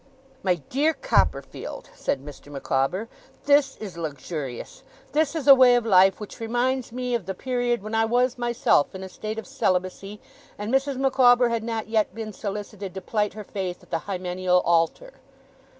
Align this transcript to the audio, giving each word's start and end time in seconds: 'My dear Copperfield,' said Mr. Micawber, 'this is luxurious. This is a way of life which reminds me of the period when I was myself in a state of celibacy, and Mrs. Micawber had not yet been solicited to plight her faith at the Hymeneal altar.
'My 0.41 0.55
dear 0.55 0.95
Copperfield,' 0.95 1.91
said 1.93 2.25
Mr. 2.25 2.51
Micawber, 2.51 3.07
'this 3.45 3.77
is 3.77 3.99
luxurious. 3.99 4.81
This 5.11 5.35
is 5.35 5.47
a 5.47 5.53
way 5.53 5.75
of 5.75 5.85
life 5.85 6.19
which 6.19 6.39
reminds 6.39 6.91
me 6.91 7.13
of 7.13 7.27
the 7.27 7.35
period 7.35 7.83
when 7.83 7.93
I 7.93 8.05
was 8.05 8.35
myself 8.35 8.95
in 8.95 9.03
a 9.03 9.09
state 9.09 9.37
of 9.37 9.45
celibacy, 9.45 10.19
and 10.57 10.73
Mrs. 10.73 10.97
Micawber 10.97 11.49
had 11.49 11.61
not 11.63 11.87
yet 11.87 12.15
been 12.15 12.33
solicited 12.33 12.95
to 12.95 13.01
plight 13.01 13.33
her 13.35 13.43
faith 13.43 13.83
at 13.83 13.91
the 13.91 13.99
Hymeneal 14.09 14.63
altar. 14.65 15.21